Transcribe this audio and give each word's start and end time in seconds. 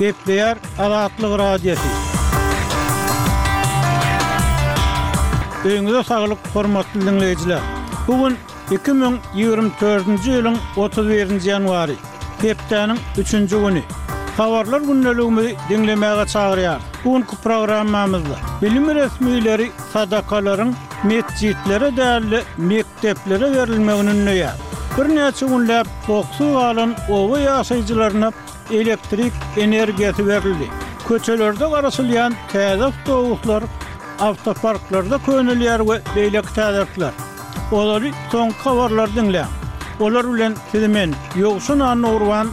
Sepdeyar 0.00 0.56
Azatlyk 0.78 1.32
Radiosu. 1.42 1.88
Öňüňizde 5.64 6.02
saglyk 6.10 6.38
hormatly 6.54 7.00
dinleýijiler. 7.06 7.60
Bugün 8.08 8.34
2024-nji 8.70 10.30
ýylyň 10.30 10.56
31-nji 10.76 11.50
ýanwary, 11.52 11.96
3-nji 12.40 13.48
Kavarlar 13.50 13.84
Hawarlar 14.36 14.80
günnelüğümü 14.88 15.46
dinlemeye 15.68 16.26
çağırıyor. 16.26 16.76
Bugünkü 17.04 17.36
programımızda 17.44 18.34
bilim 18.62 18.86
resmileri 18.94 19.70
sadakaların 19.92 20.74
mescitlere 21.04 21.96
değerli 21.96 22.42
mekteplere 22.56 23.48
verilmeğinin 23.56 24.26
neye? 24.26 24.50
Bir 24.98 25.06
neçe 25.16 25.46
günlap 25.46 25.86
boksu 26.08 26.44
alın 26.58 26.94
ova 27.10 27.38
yaşayıcılarına 27.40 28.32
elektrik 28.72 29.32
energiyası 29.56 30.26
berildi. 30.26 30.68
Köçelerde 31.08 31.70
karasılayan 31.70 32.34
təzə 32.52 32.86
avtobuslar, 32.90 33.64
avtoparklarda 34.28 35.18
köyünülüyər 35.26 35.82
və 35.88 35.98
beylək 36.14 36.50
təzəklər. 36.58 37.26
Onları 37.72 38.12
son 38.32 38.54
kavarlar 38.64 39.10
dinlə. 39.16 39.44
Onlar 40.00 40.24
ulan 40.30 40.54
tilimin 40.72 41.12
yoksun 41.36 41.80
anı 41.80 42.12
urvan 42.16 42.48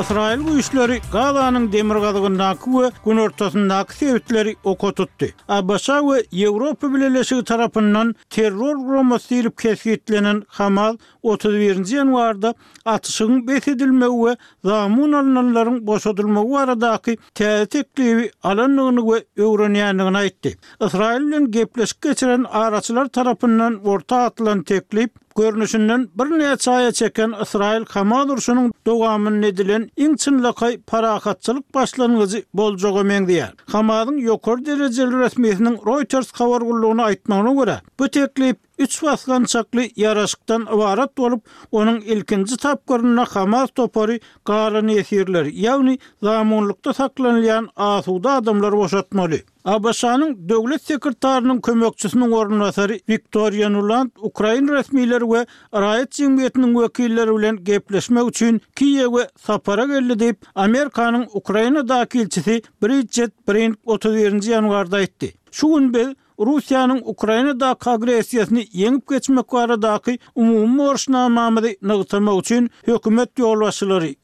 Israil 0.00 0.40
bu 0.46 0.58
işleri 0.58 1.00
Galaanın 1.12 1.72
demir 1.72 1.94
qadığında 1.94 2.54
kuwe 2.62 2.90
gün 3.04 3.16
ortasında 3.16 3.76
aktivitleri 3.76 4.56
oko 4.64 4.92
tuttu. 4.92 5.26
Abasa 5.48 6.02
ve 6.02 6.18
Evropa 6.32 6.94
Birleşigi 6.94 7.44
tarapından 7.44 8.14
terror 8.30 8.76
gromosu 8.86 9.28
dilip 9.30 9.58
kesgitlenen 9.58 10.42
Hamal 10.48 10.96
31. 11.22 11.86
yanvarda 11.96 12.54
atışın 12.84 13.48
bet 13.48 13.68
edilme 13.68 14.06
ve 14.08 14.36
zamun 14.64 15.12
alınanların 15.12 15.86
boşadılma 15.86 16.42
bu 16.48 16.58
aradaki 16.58 17.16
tehdit 17.34 17.74
ekliyivi 17.74 18.30
alanlığını 18.42 19.00
ve 19.12 19.42
öğreniyanlığına 19.42 20.22
itti. 20.24 20.58
Israil'in 20.86 21.50
gepleşik 21.50 22.02
geçiren 22.02 22.44
araçlar 22.50 23.06
tarapından 23.08 23.84
orta 23.84 24.16
atılan 24.22 24.62
teklip 24.62 25.23
Görnüşünden 25.38 26.08
bir 26.14 26.24
neçaya 26.38 26.92
çeken 26.92 27.32
Israil 27.42 27.84
Kamalursunun 27.84 28.72
doğamın 28.86 29.42
nedilen 29.42 29.90
in 29.96 30.16
çın 30.16 30.44
parakatçılık 30.86 31.74
başlangıcı 31.74 32.42
bolcağı 32.54 33.04
mengdiyar. 33.04 33.54
Hamadın 33.72 34.18
yokor 34.18 34.64
dereceli 34.64 35.18
resmiyetinin 35.18 35.80
Reuters 35.86 36.30
kavargulluğuna 36.30 37.04
aitmanına 37.04 37.60
göre 37.64 37.80
bu 38.00 38.08
teklip 38.10 38.58
üç 38.78 39.02
basgan 39.02 39.44
çaklı 39.44 39.82
yaraşıktan 39.96 40.66
varat 40.78 41.20
olup 41.20 41.44
onun 41.72 42.00
ilkinci 42.00 42.56
tapkırına 42.56 43.24
hamaz 43.24 43.68
topori 43.74 44.20
qarın 44.44 44.88
esirler 44.88 45.44
yavni 45.44 45.98
zamunlukta 46.22 46.94
saklanlayan 46.94 47.68
asuda 47.76 48.32
adamlar 48.32 48.72
boşatmalı. 48.72 49.36
Abasanın 49.64 50.48
dövlet 50.48 50.82
sekretarının 50.82 51.60
kömökçüsünün 51.60 52.30
orunasarı 52.32 52.98
Victoria 53.08 53.68
Nuland, 53.68 54.10
Ukrayna 54.22 54.72
resmiler 54.74 55.22
ve 55.32 55.46
arayet 55.72 56.10
cimiyetinin 56.10 56.82
vekiller 56.82 57.28
ulen 57.28 57.64
gepleşme 57.64 58.22
uçun 58.22 58.60
Kiye 58.76 59.06
ve 59.06 59.28
Sapara 59.38 59.84
geldi 59.86 60.18
deyip 60.18 60.42
Amerikanın 60.54 61.26
Ukrayna 61.34 61.88
daki 61.88 62.18
Bridget 62.82 63.48
Brink 63.48 63.78
31. 63.86 64.42
yanvarda 64.42 65.00
etdi. 65.00 65.34
Şu 65.52 65.68
gün 65.68 65.94
biz 65.94 66.06
Rusiyanın 66.38 67.00
Ukrayna 67.04 67.60
da 67.60 67.74
kagresiyasını 67.74 68.60
geçmek 69.08 69.52
baradaky 69.52 70.14
umumy 70.34 70.54
umumun 70.64 70.76
morşuna 70.76 71.28
mamadi 71.28 71.76
nagıtama 71.82 72.34
uçun 72.34 72.70
hükümet 72.86 73.30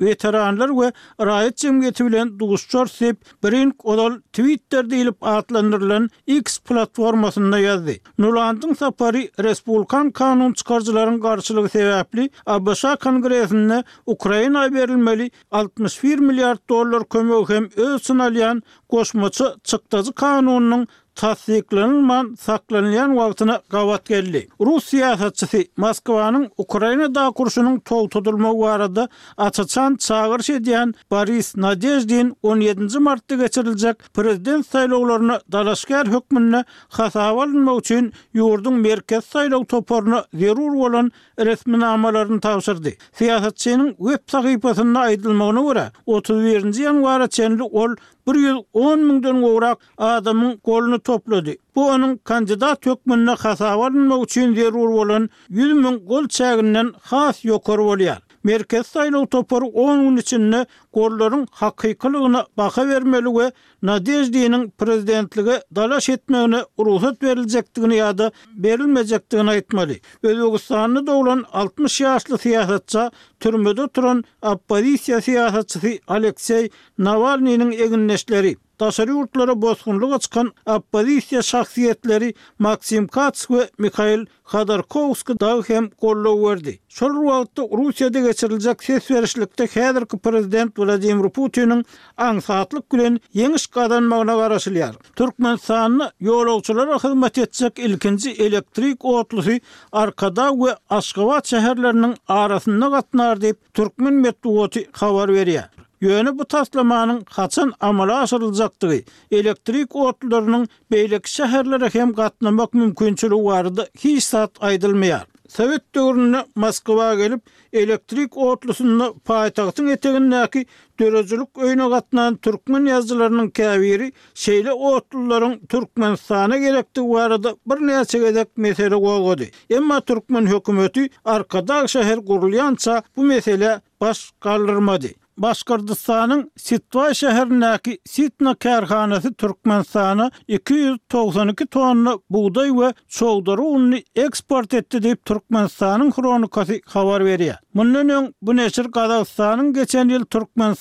veteranlar 0.00 0.68
ve 0.80 0.92
rayet 1.26 1.56
cemgeti 1.56 2.06
bilen 2.06 2.38
duguscor 2.38 2.86
sep 2.86 3.16
brink 3.44 3.84
odal 3.84 4.12
twitter 4.32 4.90
deyilip 4.90 5.24
atlandırılan 5.26 6.10
x 6.26 6.58
platformasında 6.58 7.58
yazdi. 7.58 8.00
Nulandın 8.18 8.74
sapari 8.74 9.30
Respublikan 9.42 10.10
kanun 10.10 10.52
çıkarcıların 10.52 11.20
garşylygy 11.20 11.68
sebepli 11.68 12.30
ABŞ 12.46 12.82
kongresine 13.02 13.84
Ukrayna 14.06 14.74
verilmeli 14.74 15.30
61 15.50 16.18
milyar 16.18 16.56
dolar 16.68 17.08
kömü 17.08 17.44
hem 17.48 17.68
öz 17.76 18.02
sınalyan 18.02 18.62
koşmaçı 18.88 19.44
çıktacı 19.64 20.12
kanunun 20.12 20.86
tasdiklenilman 21.20 22.28
saklanlayan 22.40 23.08
wagtyna 23.12 23.58
gawat 23.70 24.04
geldi. 24.08 24.40
Russiýa 24.66 25.10
hatçysy 25.20 25.62
Moskwanyň 25.82 26.46
Ukraina 26.62 27.08
da 27.14 27.24
gurşunyň 27.36 27.80
toltudylma 27.90 28.52
warada 28.60 29.04
açaçan 29.46 29.96
çağırş 30.06 30.48
edýän 30.50 30.94
Boris 31.10 31.52
Nadejdin 31.56 32.30
17-nji 32.44 32.98
martda 32.98 33.34
geçiriljek 33.34 33.96
prezident 34.14 34.66
saýlawlaryna 34.66 35.36
dalaşgär 35.52 36.08
hökmünde 36.14 36.64
hasawal 36.88 37.52
üçin 37.78 38.12
ýurdun 38.34 38.76
merkez 38.88 39.24
saýlaw 39.34 39.66
toporuna 39.66 40.24
zerur 40.34 40.72
bolan 40.80 41.10
resmi 41.38 41.80
namalaryny 41.80 42.40
tapşyrdy. 42.40 42.96
Siýasatçynyň 43.18 43.96
web 44.08 44.20
sahypasynda 44.26 44.98
aýdylmagyna 45.10 45.62
görä 45.68 45.86
31-nji 46.06 46.80
ýanwarda 46.88 47.28
çenli 47.28 47.62
ol 47.62 47.94
110 48.36 48.98
mingden 49.08 49.36
gowrak 49.42 49.78
adamyň 49.98 50.56
goluny 50.66 50.98
toplady. 50.98 51.54
Bu 51.74 51.82
onuň 51.94 52.12
kandidat 52.24 52.80
tökmünde 52.82 53.34
hasa 53.42 53.76
bolmak 53.78 54.24
üçin 54.24 54.54
zerur 54.54 54.90
bolan 54.98 55.28
100 55.48 55.72
min 55.84 55.96
gol 56.10 56.24
çägindän 56.36 56.88
has 57.10 57.36
ýokur 57.44 57.78
bolýar. 57.88 58.20
Merkez 58.44 58.86
saylaw 58.90 59.26
topar 59.32 59.62
10 59.72 60.04
ýyl 60.04 60.18
içinde 60.20 60.60
gorlaryň 60.96 61.42
hakykylygyna 61.60 62.44
baka 62.56 62.84
bermeli 62.88 63.28
we 63.36 63.50
Nadejdiň 63.82 64.70
prezidentligi 64.70 65.56
dalaş 65.76 66.08
etmegine 66.14 66.60
ruhsat 66.88 67.22
berilejekdigini 67.22 67.98
ýa-da 68.00 68.30
berilmejekdigini 68.66 69.52
aýtmaly. 69.56 69.98
Özbegistanyň 70.30 71.06
dowlan 71.10 71.44
60 71.52 72.00
ýaşly 72.06 72.40
siýasatça 72.46 73.04
türmede 73.40 73.88
turan 73.92 74.24
oppozisiýa 74.42 75.20
siýasatçysy 75.28 75.94
Aleksey 76.18 76.70
Navalnyň 76.98 77.72
egin 77.88 78.08
neşleri 78.08 78.56
Taşary 78.80 79.12
urtlara 79.22 79.54
bozgunluk 79.62 80.12
açan 80.16 80.46
oppozisiýa 80.66 81.42
şahsiýetleri 81.50 82.28
Maksim 82.66 83.06
Kats 83.16 83.40
we 83.50 83.66
Mikhail 83.78 84.22
Khodorkovskiy 84.52 85.36
da 85.40 85.50
hem 85.66 85.90
gollaw 86.04 86.38
berdi. 86.48 86.78
Şol 86.88 87.14
wagtda 87.30 87.62
Russiýada 87.80 88.22
geçiriljek 88.26 88.82
ses 88.84 89.10
berişlikde 89.10 89.64
häzirki 89.66 90.18
prezident 90.18 90.78
Vladimir 90.78 91.28
Putiniň 91.36 91.84
aňsatlyk 92.16 92.44
saatlyk 92.46 92.90
gülen 92.90 93.20
ýeňiş 93.34 93.68
gadanmagyna 93.74 94.32
garaşylýar. 94.40 94.94
Türkmen 95.16 95.56
sanyny 95.56 96.08
ýolagçylara 96.22 96.96
hyzmat 97.04 97.38
etjek 97.38 97.78
ilkinji 97.78 98.30
elektrik 98.30 99.04
otlusy 99.04 99.56
arkada 99.92 100.48
we 100.62 100.72
Aşgabat 100.90 101.44
şäherleriniň 101.52 102.16
arasynda 102.28 102.86
gatnar 102.96 103.36
diýip 103.44 103.58
Türkmen 103.74 104.14
medeniýeti 104.24 104.86
habar 105.02 105.28
berýär. 105.36 105.79
Yönü 106.00 106.38
bu 106.38 106.44
taslamanın 106.44 107.22
haçan 107.30 107.72
amala 107.80 108.20
asırılacaktığı 108.20 108.94
elektrik 109.30 109.96
otlarının 109.96 110.68
beylik 110.90 111.26
şehirlere 111.26 111.88
hem 111.92 112.12
katlamak 112.14 112.74
mümkünçülü 112.74 113.34
vardı 113.34 113.88
hiç 113.98 114.24
saat 114.24 114.50
aydılmayar. 114.60 115.26
Sovet 115.48 115.94
dövrününe 115.94 116.44
Moskova 116.56 117.14
gelip 117.14 117.42
elektrik 117.72 118.36
otlusunda 118.36 119.12
payitahtın 119.24 119.86
etegindeki 119.86 120.66
dörözülük 121.00 121.48
öyne 121.58 121.90
katlanan 121.90 122.36
Türkmen 122.36 122.84
yazılarının 122.84 123.50
kaviri 123.50 124.12
şeyle 124.34 124.72
otluların 124.72 125.66
Türkmen 125.68 126.14
sahne 126.14 126.58
gerekti 126.58 127.02
vardı 127.02 127.54
bir 127.66 127.86
neyse 127.86 128.46
mesele 128.56 128.94
olgadı. 128.94 129.44
Emma 129.70 130.00
Türkmen 130.00 130.46
hükümeti 130.46 131.08
arkada 131.24 131.86
şehir 131.86 132.26
kuruluyansa 132.26 133.02
bu 133.16 133.22
mesele 133.22 133.80
baş 134.00 134.30
kaldırmadı. 134.40 135.06
Başkırdıstanın 135.40 136.40
Sitvay 136.60 137.14
şəhərindəki 137.20 137.94
Sitna 138.10 138.52
kərxanəsi 138.60 139.30
Türkmən 139.40 139.80
292 139.88 141.66
tonlu 141.76 142.14
buğday 142.30 142.74
və 142.76 142.90
çoğdarı 143.18 143.64
unni 143.76 144.02
eksport 144.24 144.76
etdi 144.76 145.00
deyib 145.06 145.22
Türkmən 145.26 145.70
sanın 145.72 146.12
kronikası 146.12 146.76
xavar 146.92 147.24
veriyə. 147.24 147.56
Mündən 147.78 148.12
yon, 148.12 148.28
bu 148.42 148.56
neşir 148.58 148.90
Qadaqstanın 148.92 149.72
geçən 149.78 150.12
yıl 150.12 150.26
Türkmən 150.36 150.76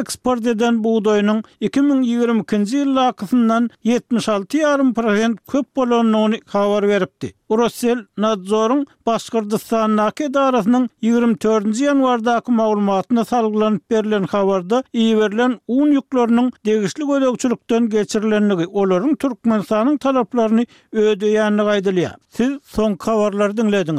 eksport 0.00 0.44
edən 0.46 0.82
buğdayının 0.84 1.42
2022-ci 1.62 2.76
yıl 2.82 2.92
laqısından 2.96 3.70
76-20% 3.84 5.36
köp 5.52 5.74
polonunu 5.74 6.36
xavar 6.52 6.88
veribdi. 6.88 7.32
Urosel 7.52 7.98
Nadzorun 8.18 8.86
Başkırdıstanın 9.06 9.96
nakid 9.96 10.34
arasının 10.34 10.88
24. 11.02 11.80
yanvardaki 11.80 12.52
maulumatına 12.52 13.24
salgılanıp 13.24 13.88
len 14.10 14.26
xabarda 14.32 14.80
iýerilen 15.02 15.54
un 15.68 15.92
ýükleriniň 15.98 16.50
degişli 16.66 17.04
gödäwcilikden 17.10 17.88
geçirilmegi 17.94 18.66
olaryň 18.66 19.14
türkmen 19.22 19.62
saýyny 19.70 19.98
talaplaryny 19.98 20.64
öwdäýänligi 20.94 21.70
aydylyar. 21.76 22.16
Siz 22.36 22.52
soňky 22.76 23.04
xabarlardyň 23.08 23.68
ýa- 23.76 23.84